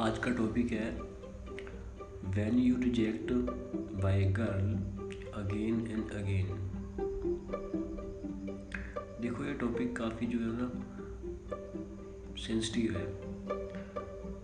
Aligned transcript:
आज 0.00 0.18
का 0.18 0.30
टॉपिक 0.30 0.70
है 0.72 0.90
when 2.34 2.58
you 2.58 2.76
reject 2.76 3.32
by 4.02 4.22
girl 4.38 4.70
again 5.40 5.80
and 5.86 6.10
again 6.10 6.46
देखो 9.20 9.44
ये 9.44 9.54
टॉपिक 9.54 9.96
काफ़ी 9.96 10.26
जो 10.26 10.38
है 10.38 10.52
ना 10.52 10.68
सेंसिटिव 12.36 12.96
है। 12.96 13.04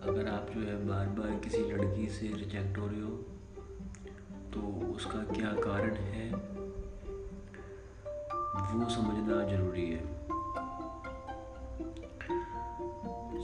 अगर 0.03 0.27
आप 0.27 0.51
जो 0.55 0.61
है 0.61 0.75
बार 0.87 1.07
बार 1.19 1.39
किसी 1.43 1.61
लड़की 1.71 2.07
से 2.09 2.27
रिजेक्ट 2.27 2.77
हो 2.77 2.87
रहे 2.87 3.01
हो 3.01 3.15
तो 4.53 4.59
उसका 4.93 5.23
क्या 5.33 5.51
कारण 5.61 5.95
है, 6.07 6.31
वो 8.73 8.89
समझना 8.89 9.43
ज़रूरी 9.49 9.89
है। 9.89 10.03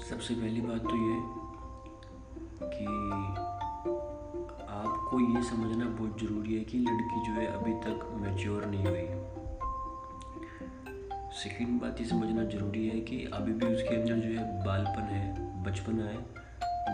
सबसे 0.09 0.35
पहली 0.35 0.61
बात 0.61 0.81
तो 0.81 0.97
ये 1.07 1.41
कि 2.73 2.85
आपको 4.69 5.19
ये 5.19 5.43
समझना 5.43 5.85
बहुत 5.85 6.21
ज़रूरी 6.21 6.57
है 6.57 6.63
कि 6.63 6.77
लड़की 6.79 7.25
जो 7.25 7.31
है 7.31 7.47
अभी 7.47 7.73
तक 7.73 8.09
मैच्योर 8.21 8.65
नहीं 8.65 8.85
हुई। 8.85 9.07
सेकेंड 11.33 11.81
बात 11.81 12.01
ये 12.01 12.05
समझना 12.07 12.43
ज़रूरी 12.43 12.87
है 12.87 12.99
कि 12.99 13.23
अभी 13.33 13.53
भी 13.53 13.65
उसके 13.65 13.95
अंदर 13.95 14.15
जो 14.15 14.39
है 14.39 14.65
बालपन 14.65 15.01
है, 15.01 15.63
बचपन 15.63 15.99
है 15.99 16.17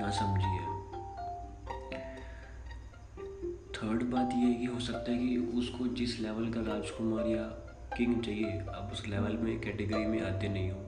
ना 0.01 0.09
समझी 0.09 0.57
है। 0.57 0.79
थर्ड 3.73 4.03
बात 4.03 4.29
ये 4.33 4.45
है 4.45 4.53
कि 4.53 4.65
हो 4.65 4.79
सकता 4.79 5.11
है 5.11 5.17
कि 5.17 5.37
उसको 5.37 5.87
जिस 5.87 6.19
लेवल 6.19 6.53
का 6.53 6.61
राजकुमार 6.61 7.27
या 7.27 7.43
किंग 7.97 8.21
चाहिए 8.23 8.59
आप 8.59 8.89
उस 8.93 9.07
लेवल 9.07 9.37
में 9.37 9.59
कैटेगरी 9.61 10.05
में 10.05 10.21
आते 10.21 10.49
नहीं 10.49 10.71
हो। 10.71 10.79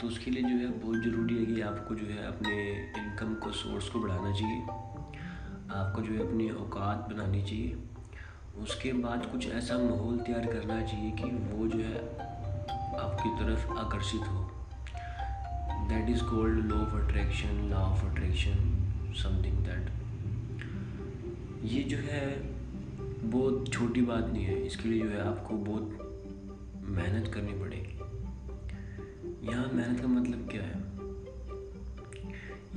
तो 0.00 0.06
उसके 0.06 0.30
लिए 0.30 0.42
जो 0.42 0.56
है 0.56 0.66
बहुत 0.80 1.02
ज़रूरी 1.02 1.36
है 1.36 1.44
कि 1.46 1.60
आपको 1.60 1.94
जो 1.94 2.06
है 2.06 2.26
अपने 2.26 2.54
इनकम 2.98 3.34
को 3.34 3.50
सोर्स 3.50 3.88
को 3.88 4.00
बढ़ाना 4.00 4.32
चाहिए। 4.32 4.62
आपको 5.74 6.02
जो 6.02 6.12
है 6.12 6.26
अपनी 6.28 6.50
औकात 6.50 7.08
बनानी 7.12 7.42
चाहिए। 7.42 7.76
उसके 8.58 8.92
बाद 8.92 9.26
कुछ 9.26 9.48
ऐसा 9.48 9.78
माहौल 9.78 10.18
तैयार 10.18 10.46
करना 10.46 10.80
चाहिए 10.82 11.10
कि 11.10 11.30
वो 11.54 11.66
जो 11.66 11.78
है 11.78 11.98
आपकी 12.98 13.30
तरफ़ 13.30 13.72
आकर्षित 13.72 14.20
हो। 14.20 14.50
That 15.88 16.10
is 16.10 16.22
called 16.24 16.64
law 16.64 16.76
of 16.76 16.94
attraction 16.94 17.68
law 17.70 17.76
of 17.76 18.06
attraction 18.06 18.54
something 19.14 19.58
that 19.66 19.90
ये 21.64 21.82
जो 21.82 21.96
है 21.96 22.26
बहुत 23.30 23.72
छोटी 23.72 24.02
बात 24.02 24.30
नहीं 24.32 24.44
है। 24.44 24.66
इसके 24.66 24.88
लिए 24.88 25.02
जो 25.02 25.08
है 25.08 25.28
आपको 25.28 25.54
बहुत 25.54 26.82
मेहनत 26.84 27.34
करनी 27.34 27.52
पड़ेगी। 27.52 27.95
यहाँ 29.48 29.68
मेहनत 29.72 30.00
का 30.00 30.08
मतलब 30.08 30.48
क्या 30.50 30.62
है? 30.62 30.78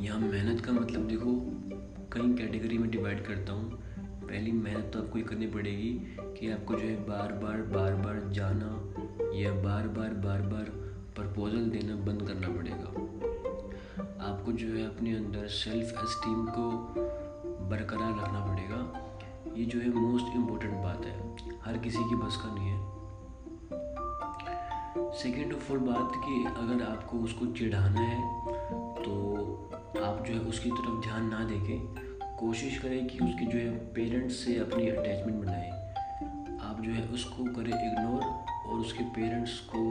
यहाँ 0.04 0.20
मेहनत 0.20 0.66
का 0.66 0.72
मतलब 0.72 1.08
देखो, 1.08 1.32
कई 2.14 2.34
कैटेगरी 2.34 2.78
में 2.78 2.90
डिवाइड 2.92 3.26
करता 3.26 3.54
हूँ। 3.54 3.72
पहली 4.00 4.52
मेहनत 4.52 4.92
तो 4.94 5.00
आपको 5.00 5.18
ये 5.18 5.24
करनी 5.24 5.48
पड़ेगी 5.48 5.90
कि 6.20 6.52
आपको 6.52 6.74
जो 6.74 6.80
है 6.80 6.96
बार 6.96 7.32
बार 7.34 7.62
बार 7.62 7.94
बार 7.94 8.30
जाना 8.30 8.70
या 9.36 9.54
बार 9.54 9.88
बार 9.88 10.14
बार 10.14 10.42
बार 10.42 10.70
प्रपोजल 11.16 11.70
देना 11.70 11.96
बंद 11.96 12.28
करना 12.28 12.48
पड़ेगा। 12.48 12.90
आपको 14.28 14.52
जो 14.52 14.68
है 14.68 14.86
अपने 14.86 15.16
अंदर 15.16 15.48
सेल्फ 15.48 16.04
एस्टीम 16.04 16.46
को 16.46 16.70
बरकरार 17.70 18.12
रखना 18.12 18.46
पड़ेगा। 18.46 18.80
ये 19.58 19.66
जो 19.66 19.80
है 19.80 19.90
मोस्ट 19.90 20.36
इम्पोर्टेंट 20.36 20.74
बात 20.74 21.06
है। 21.06 21.36
हर 21.62 21.78
किसी 21.78 22.10
की 22.10 22.16
बस 22.16 22.36
का 22.36 22.56
नहीं 22.56 22.68
है। 22.68 22.99
सेकेंड 25.20 25.54
ऑफ़ 25.54 25.72
ऑल 25.74 25.80
बात 25.80 26.12
कि 26.16 26.46
अगर 26.58 26.84
आपको 26.84 27.18
उसको 27.18 27.46
चिढ़ाना 27.46 28.02
है 28.02 28.46
तो 28.96 29.14
आप 30.04 30.24
जो 30.28 30.34
है 30.34 30.40
उसकी 30.40 30.70
तरफ़ 30.70 31.02
ध्यान 31.04 31.26
ना 31.30 31.40
देके 31.44 31.78
कोशिश 32.38 32.78
करें 32.78 33.08
कि 33.08 33.20
उसके 33.20 33.46
जो 33.46 33.58
है 33.58 33.78
पेरेंट्स 33.94 34.36
से 34.36 34.58
अपनी 34.60 34.90
अटैचमेंट 34.90 35.44
बनाएँ। 35.44 35.72
आप 36.62 36.82
जो 36.82 36.92
है 36.92 37.08
उसको 37.08 37.44
करें 37.44 37.92
इग्नोर 37.92 38.22
और 38.68 38.80
उसके 38.80 39.04
पेरेंट्स 39.04 39.60
को 39.60 39.82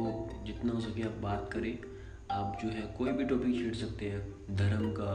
जितना 0.47 0.72
हो 0.72 0.80
सके 0.80 1.03
आप 1.03 1.19
बात 1.22 1.50
करें। 1.53 1.78
आप 2.30 2.58
जो 2.62 2.69
है 2.69 2.94
कोई 2.98 3.12
भी 3.12 3.24
टॉपिक 3.24 3.54
छेड़ 3.54 3.74
सकते 3.74 4.10
हैं, 4.10 4.56
धर्म 4.56 4.91
का 4.91 5.12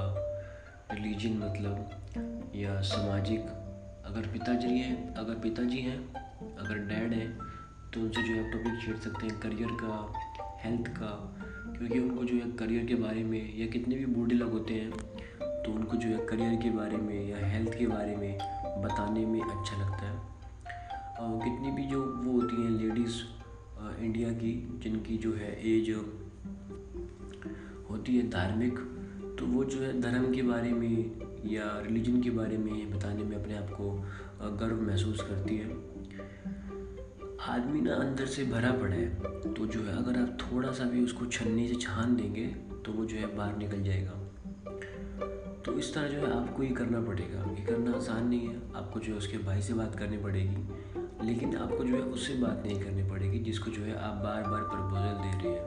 रिलीजन 0.91 1.37
मतलब 1.37 1.93
या 2.55 2.81
सामाजिक। 2.81 3.41
अगर 4.05 4.27
पिताजी 4.27 4.77
हैं, 4.79 5.13
अगर 5.13 5.33
पिताजी 5.33 5.79
हैं, 5.79 6.13
अगर 6.57 6.77
डैड 6.77 7.13
हैं 7.13 7.52
तो 7.93 8.01
उनसे 8.01 8.21
जो 8.23 8.33
है 8.33 8.43
टॉपिक 8.51 8.79
छेड़ 8.81 8.95
सकते 8.97 9.27
हैं 9.27 9.39
करियर 9.39 9.71
का 9.81 9.95
हेल्थ 10.63 10.87
का, 10.89 11.11
क्योंकि 11.67 11.99
उनको 11.99 12.23
जो 12.23 12.35
है 12.35 12.49
करियर 12.59 12.85
के 12.85 12.95
बारे 12.95 13.23
में 13.23 13.59
या 13.59 13.67
कितने 13.67 13.95
भी 13.95 14.05
बूढ़े 14.05 14.35
लोग 14.35 14.51
होते 14.51 14.73
हैं 14.73 14.91
तो 15.63 15.71
उनको 15.71 15.97
जो 15.97 16.09
है 16.09 16.25
करियर 16.25 16.55
के 16.61 16.69
बारे 16.69 16.97
में 16.97 17.29
या 17.29 17.45
हेल्थ 17.47 17.77
के 17.79 17.87
बारे 17.87 18.15
में 18.15 18.37
बताने 18.83 19.25
में 19.25 19.39
अच्छा 19.41 19.77
लगता 19.77 20.05
है। 20.05 20.15
और 21.19 21.43
कितनी 21.43 21.71
भी 21.71 21.85
जो 21.87 22.01
वो 22.15 22.31
होती 22.31 22.63
हैं 22.63 22.71
लेडीज़ 22.71 23.21
इंडिया 23.99 24.29
की, 24.33 24.79
जिनकी 24.83 25.17
जो 25.17 25.33
है 25.33 25.51
एज 25.69 25.89
होती 27.89 28.17
है 28.17 28.29
धार्मिक 28.29 28.79
तो 29.39 29.45
वो 29.47 29.63
जो 29.65 29.81
है 29.81 29.99
धर्म 30.01 30.31
के 30.33 30.41
बारे 30.43 30.71
में 30.71 30.95
या 31.47 31.63
रिलीजन 31.79 32.21
के 32.21 32.29
बारे 32.31 32.57
में 32.57 32.91
बताने 32.91 33.23
में 33.23 33.35
अपने 33.37 33.57
आप 33.57 33.69
को 33.71 33.91
गर्व 34.57 34.81
महसूस 34.81 35.21
करती 35.21 35.57
है। 35.57 35.67
आदमी 37.43 37.79
ना 37.81 37.93
अंदर 37.93 38.25
से 38.25 38.43
भरा 38.43 38.71
पड़ा 38.71 38.95
है 38.95 39.53
तो 39.53 39.65
जो 39.65 39.79
है 39.79 39.97
अगर 39.97 40.19
आप 40.19 40.37
थोड़ा 40.41 40.71
सा 40.71 40.83
भी 40.83 41.03
उसको 41.03 41.25
छन्नी 41.25 41.67
से 41.67 41.75
छान 41.75 42.15
देंगे 42.15 42.45
तो 42.85 42.91
वो 42.91 43.05
जो 43.05 43.17
है 43.17 43.35
बाहर 43.35 43.57
निकल 43.57 43.83
जाएगा। 43.83 44.11
तो 45.65 45.73
इस 45.73 45.93
तरह 45.93 46.07
जो 46.07 46.19
है 46.19 46.31
आपको 46.33 46.63
ये 46.63 46.69
करना 46.69 47.01
पड़ेगा। 47.01 47.39
ये 47.51 47.65
करना 47.65 47.91
आसान 47.91 48.27
नहीं 48.27 48.47
है, 48.47 48.55
आपको 48.75 48.99
जो 48.99 49.11
है 49.11 49.17
उसके 49.17 49.37
भाई 49.37 49.61
से 49.61 49.73
बात 49.73 49.95
करनी 49.95 50.17
पड़ेगी, 50.17 51.27
लेकिन 51.27 51.55
आपको 51.57 51.83
जो 51.83 51.95
है 51.95 52.01
उससे 52.01 52.35
बात 52.35 52.63
नहीं 52.65 52.79
करनी 52.79 53.09
पड़ेगी, 53.09 53.39
जिसको 53.39 53.71
जो 53.71 53.83
है 53.83 53.95
आप 53.97 54.15
बार 54.15 54.43
बार 54.43 54.63
प्रपोजल 54.63 55.15
दे 55.23 55.31
रहे 55.43 55.53
हैं। 55.55 55.65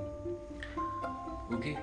ओके? 1.56 1.74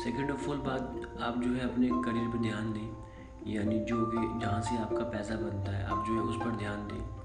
सेकेंड 0.00 0.30
ऑफ़ 0.30 0.48
ऑल 0.50 0.58
बात, 0.58 1.16
आप 1.20 1.40
जो 1.42 1.52
है 1.52 1.72
अपने 1.72 1.88
करियर 2.02 2.28
पर 2.28 2.42
ध्यान 2.42 2.72
दें, 2.72 3.54
यानी 3.54 3.78
जो 3.84 4.04
कि 4.06 4.40
जहाँ 4.40 4.60
से 4.60 4.76
आपका 4.78 5.04
पैसा 5.10 5.36
बनता 5.36 5.72
है, 5.72 5.84
आप 5.84 6.04
जो 6.06 6.14
है 6.14 6.20
उस 6.20 6.36
पर 6.36 6.56
ध्यान 6.56 6.86
दें। 6.88 7.19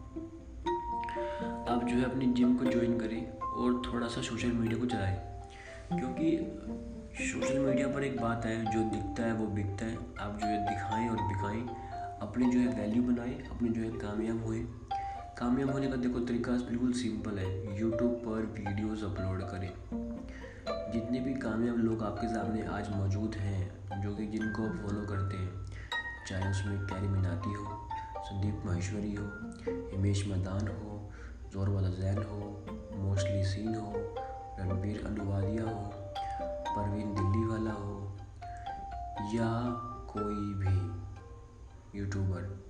आप 1.76 1.84
जो 1.84 1.96
है 1.96 2.04
अपनी 2.04 2.26
जिम 2.26 2.58
को 2.58 2.66
ज्वाइन 2.66 3.00
करें 3.00 3.40
और 3.40 3.82
थोड़ा 3.86 4.08
सा 4.08 4.22
सोशल 4.22 4.52
मीडिया 4.52 4.80
को 4.80 4.86
चलाएँ। 4.86 5.42
क्योंकि 6.00 6.60
सोशल 7.26 7.60
मीडिया 7.60 7.88
पर 7.88 8.04
एक 8.04 8.22
बात 8.22 8.46
है, 8.46 8.66
जो 8.66 8.84
दिखता 8.84 9.24
है 9.24 9.34
वो 9.34 9.48
बिकता 9.48 9.86
है। 9.86 9.96
आप 9.96 10.38
जो 10.42 10.48
है 10.48 10.70
दिखाएँ 10.70 11.10
और 11.10 11.18
दिखाएँ 11.18 11.62
अपनी 12.22 12.52
जो 12.52 12.60
है 12.60 12.68
वैल्यू 12.68 13.04
बनाएँ, 13.04 13.48
अपनी 13.48 13.70
जो 13.70 13.82
है 13.82 13.90
कामयाब 13.90 14.46
हुए। 14.46 14.60
कामयाब 15.38 15.72
होने 15.72 15.88
का 15.88 15.96
देखो 15.96 16.20
तरीका 16.20 16.52
बिल्कुल 16.52 16.94
सिंपल 16.94 17.38
है। 17.38 17.82
यूट्यूब 17.82 18.12
पर 18.12 18.42
वीडियोस 18.42 19.04
अपलोड 19.04 19.42
करें। 19.42 19.74
जितने 20.92 21.20
भी 21.20 21.34
कामयाब 21.34 21.78
लोग 21.78 22.04
आपके 22.04 22.28
सामने 22.28 22.62
आज 22.62 22.96
मौजूद 22.96 23.36
हैं, 23.36 23.76
जो 24.02 24.16
कि 24.16 24.26
जिनको 24.26 24.64
आप 24.64 24.76
फॉलो 24.76 25.08
करते 25.08 25.38
हैं, 25.38 25.66
चाहे 26.28 26.52
उसमें 26.52 26.80
कैरी 26.80 27.08
मिनाती 27.08 27.54
हो, 27.54 27.90
संदीप 28.18 28.62
माहेश्वरी 28.66 29.16
हो, 29.16 29.32
हिमेश 29.70 30.28
मदान 30.28 30.68
हो 30.68 31.12
ज़ोर 31.56 31.70
वाला 31.70 31.90
जैन 31.90 32.18
हो, 32.18 32.66
मोस्टली 32.96 33.44
सीन 33.44 33.76
हो, 33.76 33.92
रणबीर 34.60 35.06
अनुवादिया 35.06 35.64
हो, 35.64 35.92
परवीन 36.70 37.14
दिल्ली 37.16 37.46
वाला 37.46 37.72
हो, 37.72 38.18
या 39.36 39.70
कोई 40.10 40.54
भी 40.54 42.00
यूट्यूबर 42.00 42.66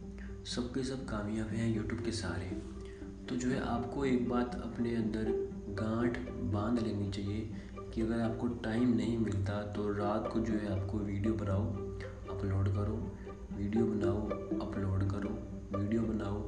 सब 0.46 0.70
के 0.74 0.84
सब 0.84 1.06
कामयाब 1.06 1.48
हैं 1.48 1.76
यूट्यूब 1.76 2.02
के 2.02 2.12
सारे। 2.12 2.50
तो 3.26 3.36
जो 3.36 3.50
है, 3.50 3.60
आपको 3.66 4.06
एक 4.06 4.30
बात 4.30 4.56
अपने 4.56 4.96
अंदर 4.96 5.32
गांठ 5.82 6.20
बाँध 6.54 6.80
लेनी 6.80 7.12
चाहिए 7.12 7.56
कि 7.94 8.02
अगर 8.02 8.20
आपको 8.20 8.48
टाइम 8.48 8.96
नहीं 8.96 9.18
मिलता 9.18 9.62
तो 9.62 9.92
रात 9.94 10.30
को 10.34 10.40
जो 10.40 10.54
है, 10.54 10.82
आपको 10.82 10.98
वीडियो 10.98 11.34
बनाओ 11.34 11.66
अपलोड 12.38 12.74
करो। 12.76 13.12
वीडियो 13.58 13.86
बनाओ 13.86 14.30
अपलोड 14.68 15.10
करो। 15.12 15.30
वीडियो 15.80 16.02
बनाओ 16.02 16.42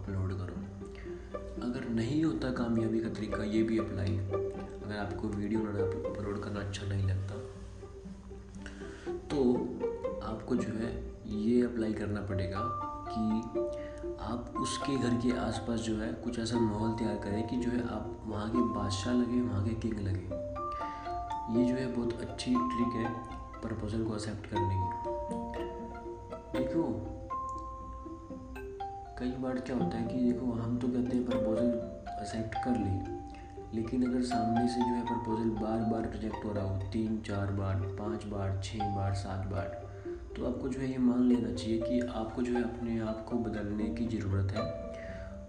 अपलोड 0.00 0.38
करो। 0.38 0.79
अगर 1.34 1.88
नहीं 1.90 2.22
होता 2.24 2.50
कामयाबी 2.52 3.00
का 3.00 3.08
तरीका, 3.08 3.44
ये 3.44 3.62
भी 3.62 3.78
अप्लाई 3.78 4.16
अगर 4.16 4.96
आपको 4.96 5.28
वीडियो 5.28 5.60
अपलोड 5.60 6.42
करना 6.44 6.60
अच्छा 6.60 6.86
नहीं 6.86 7.08
लगता 7.08 7.34
तो 9.30 9.42
आपको 10.24 10.56
जो 10.56 10.72
है 10.72 10.90
ये 11.26 11.62
अप्लाई 11.62 11.92
करना 11.92 12.20
पड़ेगा 12.20 12.60
कि 13.08 13.40
आप 14.22 14.54
उसके 14.56 14.96
घर 14.96 15.14
के 15.16 15.36
आसपास 15.38 15.80
जो 15.80 15.96
है 15.96 16.12
कुछ 16.24 16.38
ऐसा 16.38 16.58
माहौल 16.60 16.90
तैयार 16.98 17.16
करें 17.16 17.46
कि 17.48 17.56
जो 17.56 17.70
है 17.70 17.82
आप 17.88 18.16
वहाँ 18.26 18.48
के 18.50 18.62
बादशाह 18.74 19.14
लगे, 19.14 19.40
वहाँ 19.40 19.64
के 19.64 19.74
किंग 19.74 20.00
लगे। 20.00 21.58
ये 21.58 21.64
जो 21.64 21.74
है 21.74 21.86
बहुत 21.96 22.20
अच्छी 22.20 22.54
ट्रिक 22.54 22.92
है 22.94 23.08
प्रपोजल 23.62 24.04
को 24.04 24.14
एक्सेप्ट 24.14 24.50
करने 24.50 24.74
की। 24.74 24.88
देखो 26.58 26.82
कई 29.20 29.30
बार 29.40 29.58
क्या 29.60 29.76
होता 29.76 29.96
है 29.98 30.06
कि 30.08 30.14
देखो, 30.16 30.52
हम 30.52 30.76
तो 30.78 30.88
कहते 30.88 31.16
हैं 31.16 31.24
प्रपोजल 31.24 31.66
एक्सेप्ट 32.12 32.54
कर 32.64 32.76
ली, 32.76 33.76
लेकिन 33.76 34.06
अगर 34.06 34.22
सामने 34.22 34.68
से 34.68 34.80
जो 34.80 34.94
है 34.94 35.02
प्रपोजल 35.06 35.50
बार 35.56 35.80
बार 35.90 36.08
रिजेक्ट 36.12 36.44
हो 36.44 36.52
रहा 36.52 36.64
हो, 36.64 36.78
तीन, 36.92 37.20
चार 37.26 37.50
बार, 37.52 37.74
पाँच 37.98 38.24
बार 38.26 38.60
छः 38.64 38.94
बार, 38.96 39.14
सात 39.14 39.46
बार 39.46 39.66
तो 40.36 40.46
आपको 40.46 40.68
जो 40.68 40.80
है 40.80 40.90
ये 40.90 40.98
मान 41.00 41.22
लेना 41.24 41.52
चाहिए 41.52 41.80
कि 41.80 42.00
आपको 42.00 42.42
जो 42.42 42.54
है 42.54 42.62
अपने 42.64 42.98
आप 43.02 43.24
को 43.30 43.36
बदलने 43.40 43.88
की 43.94 44.06
ज़रूरत 44.08 44.52
है 44.52 44.62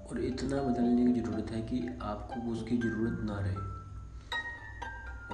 और 0.05 0.19
इतना 0.25 0.61
बदलने 0.61 1.11
की 1.13 1.19
ज़रूरत 1.21 1.51
है 1.51 1.61
कि 1.61 1.87
आपको 2.03 2.51
उसकी 2.51 2.77
ज़रूरत 2.77 3.19
ना 3.23 3.39
रहे। 3.39 3.55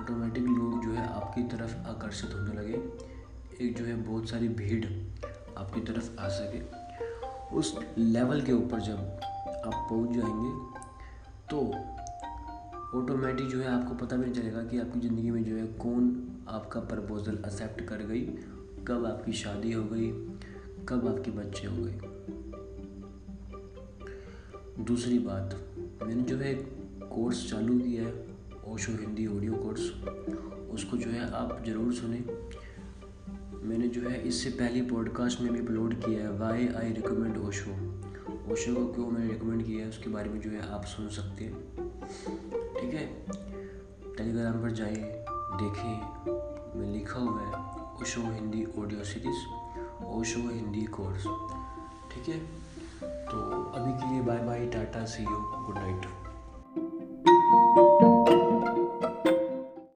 ऑटोमेटिक 0.01 0.43
लोग 0.43 0.83
जो 0.83 0.91
है 0.91 1.07
आपकी 1.07 1.43
तरफ़ 1.47 1.77
आकर्षित 1.89 2.33
होने 2.33 2.53
लगे, 2.53 2.81
एक 3.61 3.77
जो 3.77 3.85
है 3.85 3.95
बहुत 4.03 4.29
सारी 4.29 4.47
भीड़ 4.49 4.85
आपकी 5.57 5.81
तरफ़ 5.83 6.19
आ 6.19 6.27
सके। 6.31 6.85
उस 7.53 7.75
लेवल 7.97 8.41
के 8.41 8.53
ऊपर 8.53 8.79
जब 8.79 8.97
आप 9.65 9.87
पहुँच 9.89 10.15
जाएँगे 10.15 10.51
तो 11.49 11.59
ऑटोमेटिक 12.97 13.47
जो 13.47 13.59
है 13.59 13.67
आपको 13.67 13.95
पता 13.95 14.15
भी 14.15 14.25
नहीं 14.25 14.33
चलेगा 14.33 14.63
कि 14.63 14.79
आपकी 14.79 14.99
ज़िंदगी 14.99 15.31
में 15.31 15.43
जो 15.43 15.55
है 15.55 15.65
कौन 15.77 16.11
आपका 16.47 16.79
प्रपोज़ल 16.79 17.33
एक्सेप्ट 17.33 17.81
कर 17.81 18.01
गई, 18.01 18.21
कब 18.87 19.05
आपकी 19.05 19.33
शादी 19.33 19.71
हो 19.71 19.83
गई, 19.83 20.11
कब 20.89 21.07
आपके 21.07 21.31
बच्चे 21.31 21.67
हो 21.67 21.75
गए। 21.77 22.15
दूसरी 24.83 25.19
बात, 25.19 25.55
मैंने 26.03 26.23
जो 26.23 26.37
है 26.37 26.53
कोर्स 27.09 27.49
चालू 27.49 27.77
किया 27.79 28.03
है 28.03 28.25
ओशो 28.73 28.91
हिंदी 28.91 29.27
ऑडियो 29.27 29.53
कोर्स 29.53 29.91
उसको 30.73 30.97
जो 30.97 31.09
है 31.09 31.29
आप 31.31 31.63
ज़रूर 31.65 31.93
सुने। 31.93 32.23
मैंने 33.63 33.87
जो 33.87 34.09
है 34.09 34.21
इससे 34.21 34.49
पहली 34.49 34.81
पॉडकास्ट 34.81 35.41
में 35.41 35.53
भी 35.53 35.59
अपलोड 35.59 35.93
किया 35.93 36.19
है 36.19 36.37
why 36.37 36.67
I 36.67 36.93
recommend 36.93 37.37
Osho 37.37 37.71
Osho 38.53 38.75
को 38.75 38.93
क्यों 38.93 39.07
मैंने 39.07 39.33
रिकमेंड 39.33 39.65
किया 39.65 39.83
है, 39.83 39.89
उसके 39.89 40.09
बारे 40.09 40.29
में 40.29 40.41
जो 40.41 40.49
है 40.49 40.73
आप 40.73 40.85
सुन 40.85 41.09
सकते 41.09 41.43
हैं। 41.43 41.53
ठीक 42.73 42.93
है? 42.93 43.25
टेलीग्राम 44.15 44.61
पर 44.61 44.71
जाइए 44.71 45.25
देखें। 45.61 46.01
मैं 46.79 46.93
लिखा 46.93 47.19
हुआ 47.19 47.41
है 47.41 47.53
Osho 48.01 48.21
Hindi 48.21 48.65
audio 48.79 49.03
series 49.03 49.45
Osho 50.05 50.39
Hindi 50.39 50.85
course 50.85 51.23
ठीक 52.13 52.35
है? 52.35 52.39
तो 53.03 53.63
अभी 53.63 53.93
के 53.93 54.11
लिए 54.11 54.21
bye 54.21 54.37
bye 54.37 54.67
tata 54.67 55.05
see 55.05 55.23
you 55.23 55.63
good 55.65 55.75
night 55.75 56.26